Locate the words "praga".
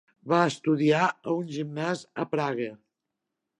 2.35-2.73